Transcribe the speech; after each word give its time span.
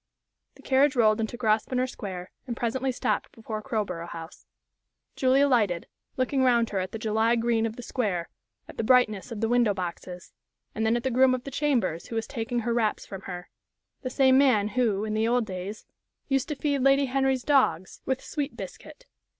The 0.55 0.63
carriage 0.63 0.95
rolled 0.95 1.21
into 1.21 1.37
Grosvenor 1.37 1.85
Square, 1.85 2.31
and 2.47 2.57
presently 2.57 2.91
stopped 2.91 3.31
before 3.33 3.61
Crowborough 3.61 4.07
House. 4.07 4.47
Julie 5.15 5.41
alighted, 5.41 5.85
looked 6.17 6.33
round 6.33 6.71
her 6.71 6.79
at 6.79 6.91
the 6.91 6.97
July 6.97 7.35
green 7.35 7.67
of 7.67 7.75
the 7.75 7.83
square, 7.83 8.27
at 8.67 8.77
the 8.77 8.83
brightness 8.83 9.31
of 9.31 9.41
the 9.41 9.47
window 9.47 9.75
boxes, 9.75 10.33
and 10.73 10.87
then 10.87 10.97
at 10.97 11.03
the 11.03 11.11
groom 11.11 11.35
of 11.35 11.43
the 11.43 11.51
chambers 11.51 12.07
who 12.07 12.15
was 12.15 12.25
taking 12.25 12.61
her 12.61 12.73
wraps 12.73 13.05
from 13.05 13.21
her 13.29 13.51
the 14.01 14.09
same 14.09 14.39
man 14.39 14.69
who, 14.69 15.05
in 15.05 15.13
the 15.13 15.27
old 15.27 15.45
days, 15.45 15.85
used 16.27 16.47
to 16.47 16.55
feed 16.55 16.79
Lady 16.79 17.05
Henry's 17.05 17.43
dogs 17.43 18.01
with 18.03 18.23
sweet 18.23 18.57
biscuit. 18.57 19.05